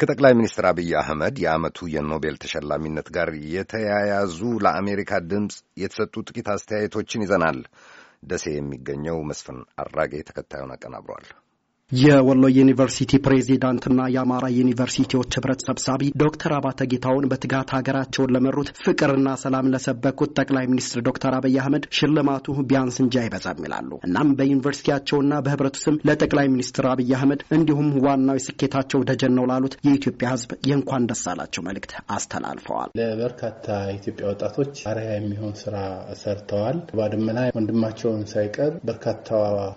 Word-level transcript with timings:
ከጠቅላይ 0.00 0.32
ሚኒስትር 0.38 0.64
አብይ 0.68 0.90
አህመድ 0.98 1.36
የዓመቱ 1.42 1.88
የኖቤል 1.94 2.36
ተሸላሚነት 2.42 3.08
ጋር 3.16 3.28
የተያያዙ 3.54 4.38
ለአሜሪካ 4.64 5.20
ድምፅ 5.30 5.56
የተሰጡ 5.82 6.14
ጥቂት 6.28 6.48
አስተያየቶችን 6.54 7.24
ይዘናል። 7.24 7.58
ደሴ 8.30 8.46
የሚገኘው 8.54 9.18
መስፍን 9.30 9.58
አራጌ 9.82 10.22
ተከታዩን 10.28 10.72
አቀናብሯል። 10.74 11.26
የወሎ 11.92 12.44
ዩኒቨርሲቲ 12.56 13.12
ፕሬዚዳንትና 13.24 14.00
የአማራ 14.14 14.46
ዩኒቨርሲቲዎች 14.56 15.30
ህብረት 15.36 15.60
ሰብሳቢ 15.68 16.02
ዶክተር 16.22 16.52
አባተ 16.56 16.86
ጌታውን 16.92 17.24
በትጋት 17.30 17.70
ሀገራቸውን 17.76 18.32
ለመሩት 18.34 18.68
ፍቅርና 18.82 19.28
ሰላም 19.42 19.70
ለሰበኩት 19.72 20.30
ጠቅላይ 20.38 20.66
ሚኒስትር 20.70 21.00
ዶክተር 21.08 21.34
አብይ 21.38 21.56
አህመድ 21.62 21.86
ሽልማቱ 21.98 22.46
ቢያንስ 22.70 22.98
እንጂ 23.04 23.16
አይበዛም 23.22 23.62
ይላሉ። 23.66 23.98
እናም 24.08 24.30
በዩኒቨርሲቲያቸውና 24.38 25.40
በህብረቱ 25.46 25.76
ስም 25.84 25.98
ለጠቅላይ 26.10 26.46
ሚኒስትር 26.54 26.86
አብይ 26.92 27.10
አህመድ 27.18 27.42
እንዲሁም 27.56 27.88
ዋናው 28.06 28.38
የስኬታቸው 28.40 29.02
ደጀን 29.10 29.34
ነው 29.38 29.48
ላሉት 29.52 29.76
የኢትዮጵያ 29.88 30.30
ህዝብ 30.34 30.52
የእንኳን 30.70 31.08
ደስ 31.10 31.24
አላቸው 31.32 31.64
መልእክት 31.68 31.94
አስተላልፈዋል። 32.14 32.92
ለበርካታ 33.00 33.66
የኢትዮጵያ 33.90 34.24
ወጣቶች 34.32 34.72
አርአያ 34.90 35.10
የሚሆን 35.18 35.54
ስራ 35.62 35.76
ሰርተዋል። 36.22 36.80
ባድመ 36.96 37.28
ላይ 37.38 37.50
ወንድማቸውን 37.58 38.24
ሳይቀር 38.32 38.72
በርካታ 38.88 39.26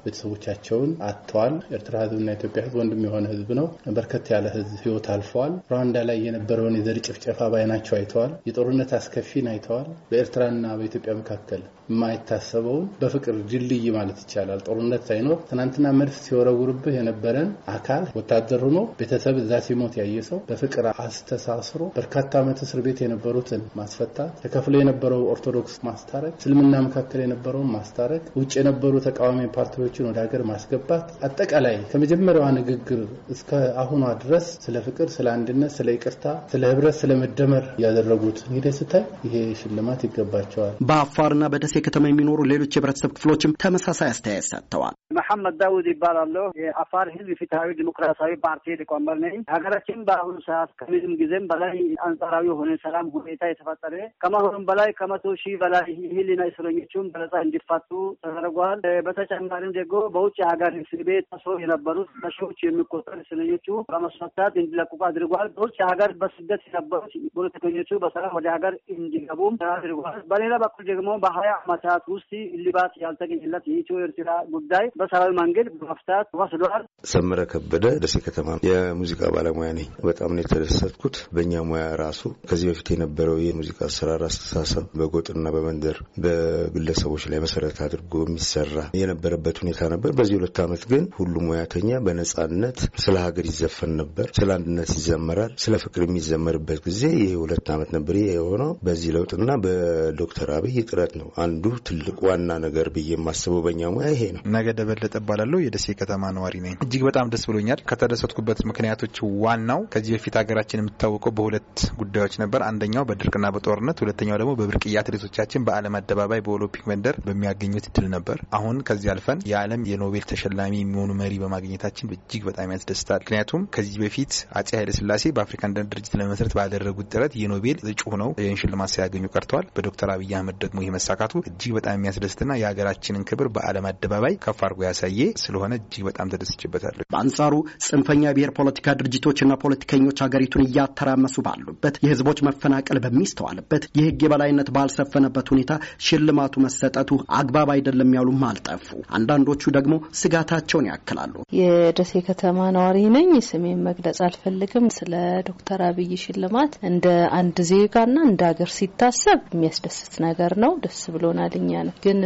ቤተሰቦቻቸውን 0.05 0.93
አጥተዋል። 1.05 1.57
ኤርትራ 1.73 1.97
ህዝብና 2.05 2.29
ኢትዮጵያ 2.37 2.63
ህዝብ 2.65 2.77
ወንድም 2.81 3.03
የሆነ 3.07 3.25
ህዝብ 3.33 3.51
ነው። 3.59 3.67
በርከት 3.95 4.25
ያለ 4.33 4.45
ህዝብ 4.55 4.73
ህይወት 4.83 5.07
አልፈዋል። 5.13 5.53
ሩዋንዳ 5.71 5.97
ላይ 6.09 6.19
የነበረውን 6.27 6.77
የዘር 6.79 6.99
ጭፍጨፋ 7.07 7.49
ባይናቸው 7.53 7.95
አይተዋል። 7.99 8.33
የጦርነት 8.49 8.91
አስከፊን 8.99 9.49
አይተዋል። 9.53 9.87
በኤርትራና 10.09 10.65
በኢትዮጵያ 10.79 11.13
መካከል 11.19 11.63
የማይታሰበውን 11.89 12.85
በፍቅር 12.99 13.35
ድልድይ 13.49 13.85
ማለት 13.95 14.17
ይቻላል 14.23 14.59
ጦርነት 14.67 15.03
ሳይኖር 15.09 15.37
ትናንትና 15.49 15.87
መድፍ 15.97 16.17
ሲወረውርብህ 16.25 16.95
የነበረን 16.97 17.49
አካል 17.73 18.03
ወታደር 18.17 18.61
ሆኖ 18.65 18.79
ቤተሰብ 18.99 19.37
እዛ 19.41 19.59
ሲሞት 19.65 19.95
ያየ 19.99 20.21
ሰው 20.29 20.39
በፍቅር 20.49 20.85
አስተሳስሮ 21.05 21.81
በርካታ 21.97 22.31
ዓመት 22.43 22.59
እስር 22.65 22.81
ቤት 22.85 22.99
የነበሩትን 23.03 23.63
ማስፈታት፣ 23.79 24.31
ተከፍሎ 24.43 24.73
የነበረው 24.81 25.23
ኦርቶዶክስ 25.33 25.75
ማስታረቅ፣ 25.87 26.33
እስልምና 26.39 26.75
መካከል 26.87 27.21
የነበረውን 27.23 27.69
ማስታረቅ፣ 27.75 28.23
ውጭ 28.39 28.53
የነበሩ 28.59 28.93
ተቃዋሚ 29.07 29.41
ፓርቲዎችን 29.57 30.07
ወደ 30.09 30.17
ሀገር 30.25 30.43
ማስገባት 30.51 31.07
አጠቃላይ 31.27 31.77
ከመጀመሪያዋ 31.93 32.45
ንግግር 32.55 33.01
እስከ 33.33 33.49
አሁኗ 33.81 34.03
ድረስ 34.21 34.45
ስለ 34.63 34.77
ፍቅር፣ 34.85 35.07
ስለ 35.15 35.27
አንድነት፣ 35.33 35.71
ስለ 35.75 35.87
ይቅርታ፣ 35.95 36.23
ስለ 36.51 36.61
ህብረት፣ 36.71 36.95
ስለ 37.01 37.11
መደመር 37.19 37.65
ያደረጉት 37.83 38.39
ሂደት 38.53 38.75
ስታይ 38.77 39.03
ይሄ 39.25 39.35
ሽልማት 39.59 40.01
ይገባቸዋል። 40.07 40.73
በአፋርና 40.89 41.49
በደሴ 41.53 41.83
ከተማ 41.87 42.09
የሚኖሩ 42.09 42.39
ሌሎች 42.51 42.71
የህብረተሰብ 42.73 43.11
ክፍሎችም 43.17 43.53
ተመሳሳይ 43.63 44.09
አስተያየት 44.13 44.47
ሰጥተዋል። 44.49 44.95
መሐመድ 45.17 45.55
ዳውድ 45.61 45.89
ይባላለሁ። 45.91 46.45
የአፋር 46.61 47.07
ህዝብ 47.15 47.29
ፍትሐዊ 47.39 47.69
ዲሞክራሲያዊ 47.79 48.33
ፓርቲ 48.45 48.75
ሊቀመንበር 48.79 49.19
ነኝ። 49.25 49.37
ሀገራችን 49.53 49.99
በአሁኑ 50.07 50.35
ሰዓት 50.47 50.73
ከምንም 50.79 51.13
ጊዜም 51.21 51.45
በላይ 51.51 51.77
አንጻራዊ 52.07 52.43
የሆነ 52.51 52.71
ሰላም 52.83 53.07
ሁኔታ 53.17 53.43
የተፈጠረ 53.51 53.93
ከመሆኑም 54.23 54.65
በላይ 54.69 54.89
ከመቶ 54.99 55.35
ሺህ 55.43 55.55
በላይ 55.63 55.87
ህሊና 56.15 56.41
እስረኞቹን 56.49 57.07
በነጻ 57.13 57.35
እንዲፋቱ 57.45 57.89
ተደርጓል። 58.23 58.79
በተጨማሪም 59.07 59.77
ደግሞ 59.79 60.03
በውጭ 60.15 60.37
ሀገር 60.51 60.73
እስር 60.83 61.01
ቤት 61.07 61.25
ታስረው 61.31 61.57
የነበሩት 61.85 62.09
በሺዎች 62.23 62.59
የሚቆጠሩ 62.63 63.15
እስረኞቹ 63.23 63.67
በማስፈታት 63.87 64.53
እንዲለቀቁ 64.59 64.99
አድርጓል። 65.07 65.47
በውጭ 65.55 65.77
ሀገር 65.89 66.11
በስደት 66.21 66.61
የነበሩት 66.67 67.13
ፖለቲከኞቹ 67.35 67.89
በሰላም 68.03 68.33
ወደ 68.37 68.47
ሀገር 68.55 68.73
እንዲገቡም 68.95 69.55
አድርጓል። 69.71 70.19
በሌላ 70.31 70.53
በኩል 70.63 70.85
ደግሞ 70.91 71.09
በሀያ 71.23 71.51
ዓመታት 71.59 72.05
ውስጥ 72.13 72.31
እልባት 72.57 72.93
ያልተገኘለት 73.03 73.65
የኢትዮ 73.71 73.97
ኤርትራ 74.05 74.29
ጉዳይ 74.55 74.85
በሰላማዊ 74.99 75.35
መንገድ 75.41 75.67
በመፍታት 75.75 76.27
ወስዷል። 76.41 76.85
ሰመረ 77.13 77.39
ከበደ 77.53 77.85
ደሴ 78.03 78.15
ከተማ 78.27 78.47
የሙዚቃ 78.69 79.21
ባለሙያ 79.35 79.69
ነኝ። 79.79 79.89
በጣም 80.07 80.31
ነው 80.35 80.41
የተደሰትኩት። 80.43 81.17
በእኛ 81.35 81.63
ሙያ 81.69 81.85
ራሱ 82.03 82.21
ከዚህ 82.49 82.67
በፊት 82.71 82.89
የነበረው 82.93 83.37
የሙዚቃ 83.43 83.79
አሰራር 83.89 84.23
አስተሳሰብ 84.29 84.87
በጎጥና 84.99 85.47
በመንደር 85.55 85.97
በግለሰቦች 86.23 87.23
ላይ 87.31 87.39
መሰረት 87.45 87.77
አድርጎ 87.85 88.23
የሚሰራ 88.25 88.69
የነበረበት 88.99 89.57
ሁኔታ 89.63 89.81
ነበር። 89.93 90.11
በዚህ 90.17 90.35
ሁለት 90.39 90.57
ዓመት 90.63 90.83
ግን 90.91 91.03
ሁሉም 91.17 91.45
ሙያተኛ 91.75 91.99
በነጻነት 92.05 92.79
ስለ 93.03 93.15
ሀገር 93.23 93.45
ይዘፈን 93.49 93.91
ነበር፣ 93.99 94.27
ስለ 94.37 94.49
አንድነት 94.55 94.89
ይዘመራል፣ 94.97 95.51
ስለ 95.63 95.73
ፍቅር 95.83 96.01
የሚዘመርበት 96.05 96.79
ጊዜ 96.87 97.01
ይሄ 97.15 97.31
ሁለት 97.41 97.67
ዓመት 97.75 97.89
ነበር። 97.95 98.15
የሆነው 98.23 98.71
በዚህ 98.85 99.11
ለውጥና 99.15 99.51
በዶክተር 99.63 100.49
አብይ 100.57 100.75
ጥረት 100.89 101.13
ነው። 101.21 101.27
አንዱ 101.43 101.63
ትልቅ 101.87 102.17
ዋና 102.27 102.57
ነገር 102.65 102.87
ብዬ 102.95 103.09
የማስበው 103.15 103.61
በእኛ 103.65 103.89
ሙያ 103.95 104.09
ይሄ 104.13 104.21
ነው። 104.35 104.41
ነገ 104.55 104.75
ደበለጠ 104.79 105.13
እባላለሁ። 105.21 105.61
የደሴ 105.65 105.95
ከተማ 106.01 106.29
ነዋሪ 106.37 106.55
ነኝ። 106.65 106.75
እጅግ 106.85 107.03
በጣም 107.09 107.31
ደስ 107.33 107.45
ብሎኛል። 107.51 107.81
ከተደሰትኩበት 107.89 108.61
ምክንያቶች 108.71 109.15
ዋናው 109.43 109.81
ከዚህ 109.95 110.13
በፊት 110.17 110.37
ሀገራችን 110.41 110.81
የምትታወቀው 110.81 111.33
በሁለት 111.39 111.73
ጉዳዮች 112.01 112.37
ነበር። 112.43 112.63
አንደኛው 112.69 113.07
በድርቅና 113.09 113.51
በጦርነት፣ 113.55 113.99
ሁለተኛው 114.05 114.39
ደግሞ 114.41 114.53
በብርቅዬ 114.59 114.95
አትሌቶቻችን 115.01 115.65
በዓለም 115.67 115.97
አደባባይ 116.01 116.43
በኦሎምፒክ 116.45 116.85
መንደር 116.91 117.17
በሚያገኙት 117.27 117.87
እድል 117.91 118.07
ነበር። 118.15 118.37
አሁን 118.53 118.77
ከዚህ 118.87 119.11
አልፈን 119.15 119.43
የዓለም 119.51 119.83
የኖቤል 119.91 120.27
ተሸላሚ 120.31 120.73
የሚሆኑ 120.83 121.11
መሪ 121.19 121.33
በማግኘታችን 121.55 122.11
እጅግ 122.15 122.43
በጣም 122.47 122.71
ያስደስታል። 122.73 123.21
ምክንያቱም 123.23 123.61
ከዚህ 123.75 123.97
በፊት 124.03 124.31
አጼ 124.59 124.69
ኃይለስላሴ 124.77 125.31
በአፍሪካ 125.35 125.61
አንድነት 125.67 125.89
ድርጅት 125.93 126.13
ለመመስረት 126.19 126.53
ባደረጉት 126.57 127.07
ጥረት 127.13 127.33
የኖቤል 127.41 127.77
እጩ 127.91 128.01
ሆነው 128.13 128.29
ይህን 128.41 128.57
ሽልማት 128.61 128.91
ሳያገኙ 128.93 129.25
ቀርተዋል። 129.33 129.67
በዶክተር 129.75 130.09
አብይ 130.13 130.31
አህመድ 130.37 130.57
ደግሞ 130.63 130.79
ይህ 130.83 130.91
መሳካቱ 130.95 131.41
እጅግ 131.49 131.73
በጣም 131.77 131.95
የሚያስደስትና 131.97 132.57
የሀገራችንን 132.61 133.25
ክብር 133.29 133.49
በዓለም 133.55 133.87
አደባባይ 133.91 134.35
ከፍ 134.45 134.61
አድርጎ 134.67 134.81
ያሳየ 134.87 135.27
ስለሆነ 135.43 135.71
እጅግ 135.81 136.03
በጣም 136.09 136.31
ተደስችበታለሁ። 136.33 137.05
በአንጻሩ 137.13 137.53
ጽንፈኛ 137.87 138.23
የብሔር 138.29 138.53
ፖለቲካ 138.59 138.95
ድርጅቶችና 138.99 139.53
ፖለቲከኞች 139.63 140.23
ሀገሪቱን 140.25 140.65
እያተራመሱ 140.67 141.37
ባሉበት፣ 141.47 141.97
የህዝቦች 142.05 142.41
መፈናቀል 142.49 142.99
በሚስተዋልበት፣ 143.05 143.85
የህግ 143.99 144.19
የበላይነት 144.25 144.71
ባልሰፈነበት 144.75 145.47
ሁኔታ 145.53 145.71
ሽልማቱ 146.07 146.53
መሰጠቱ 146.65 147.11
አግባብ 147.37 147.69
አይደለም 147.75 148.11
ያሉም 148.17 148.43
አልጠፉ። 148.49 148.87
አንዳንዶቹ 149.15 149.63
ደግሞ 149.77 149.93
ስጋታቸውን 150.23 150.89
ያክላሉ። 150.93 151.42
የደሴ 151.51 152.21
ከተማ 152.27 152.59
ነዋሪ 152.75 152.99
ነኝ። 153.13 153.29
ስሜን 153.47 153.79
መግለጽ 153.87 154.19
አልፈልግም። 154.25 154.85
ስለ 154.95 155.13
ዶክተር 155.49 155.81
አብይ 155.87 156.11
ሽልማት 156.23 156.73
እንደ 156.89 157.05
አንድ 157.37 157.57
ዜጋና 157.69 158.17
እንደ 158.29 158.41
ሀገር 158.49 158.69
ሲታሰብ 158.75 159.39
የሚያስደስት 159.53 160.13
ነገር 160.25 160.53
ነው። 160.63 160.71
ደስ 160.83 161.01
ብሎናል። 161.13 161.53
እኛ 161.59 161.71
ነው 161.87 161.95
ግን 162.05 162.19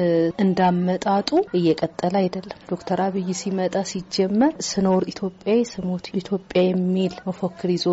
እንዳመጣጡ 0.43 1.29
እየቀጠለ 1.59 2.15
አይደለም። 2.21 2.61
ዶክተር 2.71 3.01
አብይ 3.05 3.29
ሲመጣ 3.41 3.75
ሲጀመር 3.91 4.53
ስኖር 4.69 5.03
ኢትዮጵያዊ 5.13 5.59
ስሞት 5.73 6.05
ኢትዮጵያ 6.19 6.61
የሚል 6.65 7.13
መፎክር 7.27 7.71
ይዞ 7.75 7.85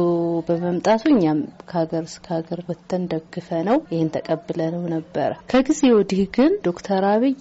በመምጣቱ 0.49 1.03
እኛም 1.15 1.41
ከሀገር 1.69 2.05
እስከ 2.11 2.27
ሀገር 2.37 2.61
ወጥተን 2.69 3.03
ደግፈ 3.13 3.49
ነው 3.69 3.79
ይህን 3.93 4.11
ተቀብለ 4.15 4.61
ነው 4.75 4.85
ነበረ። 4.95 5.31
ከጊዜ 5.51 5.83
ወዲህ 5.97 6.23
ግን 6.37 6.53
ዶክተር 6.67 7.05
አብይ 7.11 7.35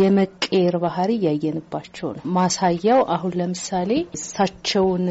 የመቀየር 0.00 0.76
ባህሪ 0.84 1.10
እያየንባቸው 1.20 2.08
ነው። 2.14 2.22
ማሳያው 2.90 3.02
አሁን 3.14 3.32
ለምሳሌ 3.38 3.90
እሳቸውን 4.16 5.04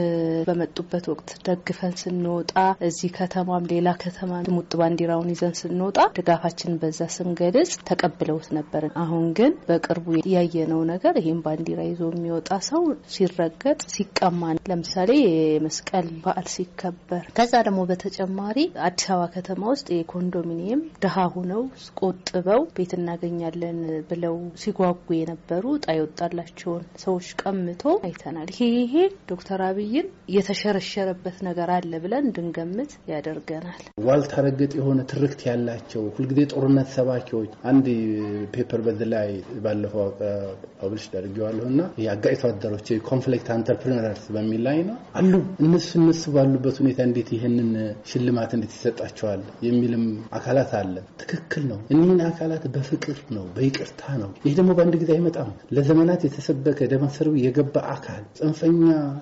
በመጡበት 0.47 1.05
ወቅት 1.11 1.29
ደግፈን 1.47 1.93
ስንወጣ 2.01 2.53
እዚህ 2.87 3.11
ከተማም 3.17 3.67
ሌላ 3.71 3.89
ከተማ 4.01 4.31
ሙጥ 4.55 4.71
ባንዲራውን 4.79 5.29
ይዘን 5.33 5.53
ስንወጣ 5.59 5.97
ድጋፋችንን 6.17 6.79
በዛ 6.81 7.07
ስንገልጽ 7.15 7.71
ተቀብለውት 7.89 8.47
ነበር። 8.57 8.85
አሁን 9.03 9.23
ግን 9.37 9.53
በቅርቡ 9.69 10.05
ያየነው 10.33 10.81
ነገር 10.91 11.15
ይህም 11.21 11.39
ባንዲራ 11.45 11.79
ይዞ 11.89 12.09
የሚወጣ 12.11 12.59
ሰው 12.69 12.83
ሲረገጥ፣ 13.13 13.79
ሲቀማ 13.95 14.41
ለምሳሌ 14.71 15.09
የመስቀል 15.21 16.09
በዓል 16.25 16.49
ሲከበር፣ 16.55 17.23
ከዛ 17.39 17.53
ደግሞ 17.67 17.79
በተጨማሪ 17.91 18.57
አዲስ 18.87 19.07
አበባ 19.11 19.29
ከተማ 19.37 19.63
ውስጥ 19.73 19.89
የኮንዶሚኒየም 19.97 20.83
ድሀ 21.03 21.27
ሁነው 21.35 21.63
ቆጥበው 22.01 22.61
ቤት 22.75 22.93
እናገኛለን 22.99 23.81
ብለው 24.11 24.35
ሲጓጉ 24.61 24.87
የነበሩ 25.19 25.65
እጣ 25.79 25.89
የወጣላቸውን 25.97 26.85
ሰዎች 26.99 27.27
ቀምቶ 27.71 27.83
አይተናል። 28.05 28.47
ይሄ 28.53 28.59
ይሄ 28.75 28.93
ዶክተር 29.29 29.59
አብይን 29.65 30.05
የተሸረሸረበት 30.33 31.37
ነገር 31.47 31.69
አለ 31.75 31.91
ብለን 32.03 32.23
እንድንገምት 32.27 32.91
ያደርገናል። 33.11 33.81
ዋልታ 34.07 34.33
ረገጥ 34.45 34.71
የሆነ 34.79 34.99
ትርክት 35.11 35.41
ያላቸው 35.47 36.03
ሁልጊዜ 36.15 36.39
ጦርነት 36.53 36.89
ሰባኪዎች 36.95 37.51
አንድ 37.71 37.87
paper 38.53 38.81
በዚህ 38.85 39.09
ላይ 39.13 39.29
ባለፈው 39.65 40.07
publish 40.79 41.05
አድርጌዋለሁ 41.11 41.65
እና 41.71 41.81
የአጋጭ 42.03 42.41
አደሮች 42.49 42.89
conflict 43.09 43.49
entrepreneurs 43.55 44.23
በሚል 44.35 44.63
ላይ 44.67 44.79
ነው 44.89 44.97
አሉ። 45.19 45.33
እነሱ 45.63 45.89
እነሱ 46.01 46.23
ባሉበት 46.35 46.77
ሁኔታ 46.83 46.99
እንዴት 47.09 47.29
ይህንን 47.35 47.71
ሽልማት 48.11 48.51
እንዴት 48.57 48.73
ይሰጣቸዋል 48.77 49.43
የሚልም 49.67 50.05
አካላት 50.37 50.73
አለ። 50.79 50.95
ትክክል 51.21 51.63
ነው። 51.71 51.79
እኒህን 51.93 52.21
አካላት 52.29 52.65
በፍቅር 52.75 53.19
ነው 53.35 53.45
በይቅርታ 53.55 54.03
ነው። 54.23 54.31
ይህ 54.45 54.55
ደግሞ 54.59 54.71
በአንድ 54.77 54.95
ጊዜ 55.01 55.11
አይመጣም። 55.17 55.49
ለዘመናት 55.75 56.21
የተሰበከ 56.29 56.87
ደመሰሩ 56.91 57.27
የገባ 57.59 57.79
አካል 57.93 58.21
ጽንፈኛ 58.37 58.81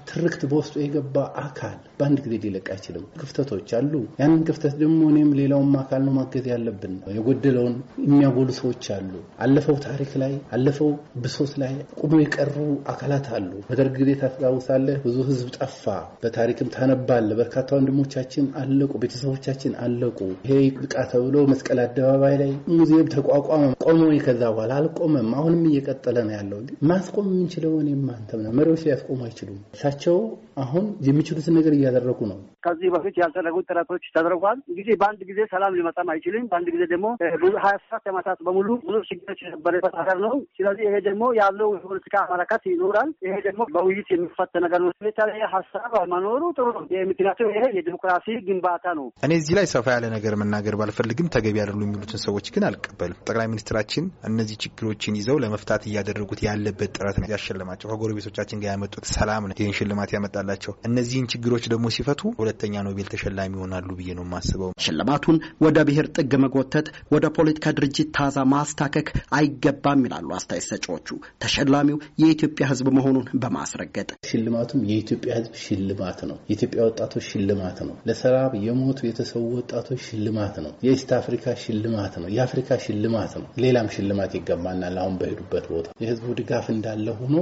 ትርክት 0.10 0.42
በውስጡ 0.50 0.74
የገባ 0.82 1.16
አካል 1.44 1.78
በአንድ 2.00 2.18
ጊዜ 2.24 2.34
ሊለቅ 2.44 2.66
አይችልም። 2.74 3.06
ክፍተቶች 3.22 3.70
አሉ። 3.78 3.92
ያንን 4.20 4.42
ክፍተት 4.48 4.74
ደግሞ 4.82 5.00
እኔም 5.12 5.30
ሌላውም 5.40 5.72
አካል 5.80 6.02
ነው 6.08 6.14
ማገዝ 6.18 6.46
ያለብን። 6.52 6.94
የጎደለውን 7.16 7.76
የሚያጎሉ 8.04 8.50
ሰዎች 8.60 8.86
አሉ። 8.96 9.14
አለፈው 9.46 9.78
ታሪክ 9.88 10.12
ላይ 10.24 10.34
አለፈው 10.56 10.92
ብሶት 11.24 11.54
ላይ 11.64 11.74
ቁሞ 12.02 12.20
የቀሩ 12.24 12.56
አካላት 12.94 13.30
አሉ። 13.38 13.50
በደርግ 13.70 13.96
ጊዜ 14.02 14.14
ታስታውሳለህ፣ 14.22 15.00
ብዙ 15.06 15.18
ህዝብ 15.30 15.50
ጠፋ። 15.58 15.84
በታሪክም 16.24 16.72
ታነባለ። 16.76 17.30
በርካታ 17.42 17.68
ወንድሞቻችን 17.78 18.46
አለቁ፣ 18.62 18.92
ቤተሰቦቻችን 19.04 19.74
አለቁ። 19.86 20.20
ይሄ 20.46 20.54
ብቃ 20.78 20.96
ተብሎ 21.12 21.36
መስቀል 21.52 21.82
አደባባይ 21.86 22.38
ላይ 22.44 22.54
ሙዚየም 22.76 23.12
ተቋቋመ። 23.16 23.64
ቆሞ 23.86 24.00
ከዛ 24.28 24.44
በኋላ 24.52 24.72
አልቆመም። 24.80 25.30
አሁንም 25.38 25.66
እየቀጠለ 25.70 26.18
ነው 26.28 26.36
ያለው። 26.38 26.62
ማስቆም 26.90 27.28
የምንችለው 27.32 27.74
እኔም 27.82 28.02
ነው። 28.38 28.52
መሪዎች 28.58 28.82
ሊያስቆሙ 28.86 29.20
አይችሉም። 29.26 29.60
እሳቸው 29.76 30.18
አሁን 30.58 30.86
የሚችሉትን 31.08 31.56
ነገር 31.58 31.74
እያደረጉ 31.76 32.20
ነው። 32.30 32.38
ከዚህ 32.66 32.90
በፊት 32.94 33.16
ያልተደረጉት 33.22 33.66
ጥረቶች 33.70 34.04
ተደርጓል። 34.16 34.58
እንግዲህ 34.70 34.96
በአንድ 35.02 35.22
ጊዜ 35.30 35.40
ሰላም 35.52 35.76
ሊመጣም 35.78 36.10
አይችልም። 36.14 36.46
በአንድ 36.52 36.68
ጊዜ 36.76 36.84
ደግሞ 36.94 37.08
ብዙ 37.44 37.54
ሀያ 37.66 37.76
ሰባት 37.84 38.06
ዓመታት 38.12 38.40
በሙሉ 38.48 38.70
ብዙ 38.82 38.96
ችግሮች 39.10 39.40
የነበረበት 39.46 39.94
ሀገር 40.02 40.18
ነው። 40.26 40.34
ስለዚህ 40.58 40.84
ይሄ 40.88 40.96
ደግሞ 41.08 41.24
ያለው 41.40 41.70
የፖለቲካ 41.78 42.16
አመለካከት 42.26 42.66
ይኖራል። 42.72 43.12
ይሄ 43.28 43.36
ደግሞ 43.48 43.62
በውይይት 43.76 44.10
የሚፈታ 44.14 44.54
ነገር 44.66 44.82
ነው። 44.84 44.92
የተለየ 45.10 45.44
ሀሳብ 45.54 45.86
መኖሩ 46.14 46.42
ጥሩ 46.58 46.68
ነው። 46.78 46.84
ምክንያቱም 47.12 47.52
ይሄ 47.52 47.64
የዲሞክራሲ 47.78 48.28
ግንባታ 48.48 48.86
ነው። 49.00 49.08
እኔ 49.24 49.32
እዚህ 49.42 49.56
ላይ 49.60 49.68
ሰፋ 49.74 49.88
ያለ 49.96 50.06
ነገር 50.16 50.34
መናገር 50.42 50.76
ባልፈልግም 50.80 51.32
ተገቢ 51.36 51.56
ያደሉ 51.62 51.82
የሚሉትን 51.88 52.24
ሰዎች 52.28 52.48
ግን 52.56 52.66
አልቀበልም። 52.68 53.22
ጠቅላይ 53.28 53.48
ሚኒስትራችን 53.48 54.04
እነዚህ 54.30 54.58
ችግሮችን 54.64 55.18
ይዘው 55.20 55.40
ለመፍታት 55.44 55.84
እያደረጉት 55.90 56.42
ያለበት 56.48 56.92
ጥረት 56.98 57.18
ነው 57.22 57.30
ያሸለማቸው። 57.34 57.88
ከጎረቤቶቻችን 58.20 58.60
ጋር 58.62 58.70
ያመጡት 58.74 59.06
ሰላም 59.16 59.44
ነው 59.48 59.56
ይህን 59.60 59.74
ሽልማት 59.78 60.10
ያመጣላቸው። 60.16 60.72
እነዚህን 60.88 61.28
ችግሮች 61.32 61.64
ደግሞ 61.72 61.86
ሲፈቱ 61.96 62.22
ሁለተኛ 62.40 62.74
ኖቤል 62.88 63.08
ተሸላሚ 63.14 63.52
ይሆናሉ 63.58 63.90
ብዬ 63.98 64.10
ነው 64.18 64.24
የማስበው። 64.28 64.72
ሽልማቱን 64.86 65.38
ወደ 65.66 65.78
ብሔር 65.88 66.08
ጥግ 66.16 66.32
መጎተት፣ 66.44 66.88
ወደ 67.14 67.26
ፖለቲካ 67.38 67.74
ድርጅት 67.78 68.10
ታዛ 68.18 68.38
ማስታከክ 68.54 69.08
አይገባም 69.38 70.04
ይላሉ 70.08 70.30
አስተያየት 70.38 70.68
ሰጪዎቹ። 70.72 71.08
ተሸላሚው 71.44 72.00
የኢትዮጵያ 72.22 72.66
ሕዝብ 72.72 72.90
መሆኑን 72.98 73.28
በማስረገጥ 73.44 74.10
ሽልማቱም 74.30 74.82
የኢትዮጵያ 74.92 75.32
ሕዝብ 75.40 75.54
ሽልማት 75.66 76.20
ነው። 76.30 76.38
የኢትዮጵያ 76.50 76.82
ወጣቶች 76.90 77.26
ሽልማት 77.32 77.80
ነው። 77.88 77.96
ለሰላም 78.10 78.36
የሞቱ 78.66 79.00
የተሰዉ 79.08 79.46
ወጣቶች 79.58 80.02
ሽልማት 80.08 80.58
ነው። 80.66 80.74
የኢስት 80.88 81.12
አፍሪካ 81.20 81.56
ሽልማት 81.64 82.16
ነው። 82.22 82.30
የአፍሪካ 82.38 82.80
ሽልማት 82.86 83.34
ነው። 83.42 83.48
ሌላም 83.64 83.90
ሽልማት 83.96 84.34
ይገባናል። 84.40 84.98
አሁን 85.04 85.16
በሄዱበት 85.22 85.66
ቦታ 85.72 85.88
የህዝቡ 86.04 86.28
ድጋፍ 86.40 86.66
እንዳለ 86.74 87.08
ሆኖ 87.20 87.36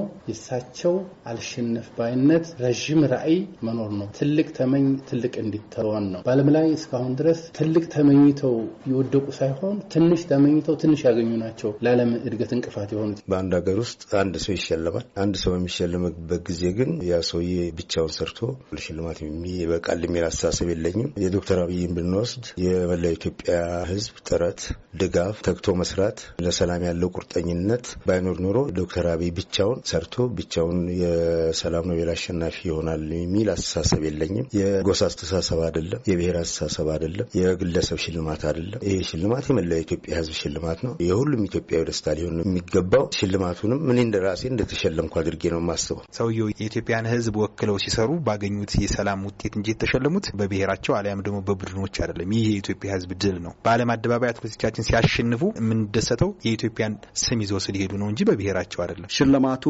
የእሳቸው 0.67 0.93
አልሸነፍ 1.29 1.87
ባይነት 1.95 2.45
ረዥም 2.61 3.01
ራዕይ 3.11 3.35
መኖር 3.65 3.91
ነው። 3.97 4.07
ትልቅ 4.17 4.47
ተመኝ 4.57 4.85
ትልቅ 5.09 5.33
እንዲተወን 5.41 6.05
ነው። 6.13 6.21
በዓለም 6.25 6.49
ላይ 6.55 6.65
እስካሁን 6.77 7.13
ድረስ 7.19 7.39
ትልቅ 7.57 7.83
ተመኝተው 7.95 8.55
የወደቁ 8.89 9.25
ሳይሆን 9.39 9.75
ትንሽ 9.93 10.21
ተመኝተው 10.31 10.75
ትንሽ 10.83 11.01
ያገኙ 11.07 11.29
ናቸው 11.43 11.71
ለዓለም 11.85 12.11
እድገት 12.21 12.51
እንቅፋት 12.57 12.89
የሆኑት። 12.95 13.19
በአንድ 13.31 13.53
ሀገር 13.59 13.77
ውስጥ 13.83 14.01
አንድ 14.21 14.35
ሰው 14.45 14.53
ይሸለማል። 14.57 15.05
አንድ 15.23 15.35
ሰው 15.43 15.51
በሚሸለምበት 15.55 16.41
ጊዜ 16.49 16.63
ግን 16.79 16.91
ያ 17.09 17.21
ሰውዬ 17.29 17.51
ብቻውን 17.79 18.13
ሰርቶ 18.17 18.39
ሽልማት 18.85 19.19
ይበቃል 19.53 20.01
የሚል 20.07 20.25
አስተሳሰብ 20.29 20.69
የለኝም። 20.73 21.11
የዶክተር 21.25 21.59
አብይን 21.63 21.95
ብንወስድ 21.97 22.45
የመላ 22.65 23.05
ኢትዮጵያ 23.17 23.53
ህዝብ 23.91 24.15
ጥረት፣ 24.29 24.61
ድጋፍ፣ 24.99 25.37
ተግቶ 25.47 25.69
መስራት፣ 25.79 26.17
ለሰላም 26.45 26.83
ያለው 26.89 27.09
ቁርጠኝነት 27.17 27.85
ባይኖር 28.07 28.37
ኖሮ 28.45 28.57
ዶክተር 28.77 29.05
አብይ 29.13 29.31
ብቻውን 29.39 29.79
ሰርቶ 29.87 30.13
ብቻውን 30.45 30.79
የሰላም 31.01 31.87
ኖቤል 31.89 32.09
አሸናፊ 32.13 32.57
ይሆናል 32.69 33.03
የሚል 33.17 33.47
አስተሳሰብ 33.53 34.01
የለኝም። 34.07 34.47
የጎሳ 34.57 35.01
አስተሳሰብ 35.09 35.59
አይደለም። 35.67 36.01
የብሔር 36.09 36.37
አስተሳሰብ 36.41 36.87
አይደለም። 36.95 37.27
የግለሰብ 37.39 37.99
ሽልማት 38.05 38.41
አይደለም። 38.49 38.81
ይሄ 38.87 38.97
ሽልማት 39.09 39.45
የመላው 39.51 39.77
የኢትዮጵያ 39.79 40.13
ህዝብ 40.19 40.33
ሽልማት 40.41 40.79
ነው። 40.85 40.93
የሁሉም 41.07 41.41
ኢትዮጵያዊ 41.49 41.81
ደስታ 41.89 42.15
ሊሆን 42.17 42.37
የሚገባው 42.43 43.05
ሽልማቱንም 43.17 43.81
እኔ 43.91 43.99
እንደ 44.05 44.17
ራሴ 44.25 44.43
እንደተሸለምኩ 44.51 45.13
አድርጌ 45.21 45.43
ነው 45.53 45.61
የማስበው። 45.61 46.03
ሰውየው 46.17 46.49
የኢትዮጵያን 46.53 47.09
ህዝብ 47.13 47.35
ወክለው 47.43 47.77
ሲሰሩ 47.85 48.11
ባገኙት 48.27 48.73
የሰላም 48.83 49.23
ውጤት 49.29 49.53
እንጂ 49.59 49.67
የተሸለሙት 49.73 50.27
በብሔራቸው 50.39 50.95
አሊያም 50.97 51.23
ደግሞ 51.25 51.39
በቡድኖች 51.47 51.95
አይደለም። 52.03 52.31
ይህ 52.37 52.45
የኢትዮጵያ 52.49 52.89
ህዝብ 52.97 53.11
ድል 53.23 53.37
ነው። 53.45 53.53
በዓለም 53.65 53.91
አደባባይ 53.95 54.31
አትሌቶቻችን 54.31 54.87
ሲያሸንፉ 54.89 55.43
የምንደሰተው 55.59 56.31
የኢትዮጵያን 56.45 56.93
ስም 57.23 57.41
ይዘው 57.45 57.59
ስለሄዱ 57.65 57.93
ነው 58.01 58.09
እንጂ 58.11 58.21
በብሔራቸው 58.29 58.81
አይደለም። 58.85 59.09
ሽልማቱ 59.15 59.63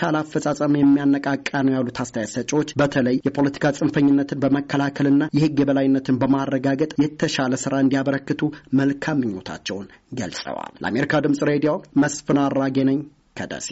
ለተሻለ 0.00 0.16
አፈጻጸም 0.20 0.74
የሚያነቃቃ 0.78 1.50
ነው 1.66 1.72
ያሉት 1.76 1.96
አስተያየት 2.02 2.32
ሰጪዎች 2.34 2.68
በተለይ 2.80 3.16
የፖለቲካ 3.26 3.72
ጽንፈኝነትን 3.78 4.40
በመከላከልና 4.44 5.28
የህግ 5.36 5.56
የበላይነትን 5.62 6.20
በማረጋገጥ 6.20 6.90
የተሻለ 7.02 7.54
ስራ 7.64 7.74
እንዲያበረክቱ 7.84 8.42
መልካም 8.80 9.20
ምኞታቸውን 9.22 9.88
ገልጸዋል። 10.20 10.72
ለአሜሪካ 10.84 11.22
ድምጽ 11.26 11.42
ሬዲዮ 11.52 11.72
መስፍን 12.04 12.40
አራጌ 12.44 12.78
ነኝ 12.90 13.00
ከደሴ 13.36 13.70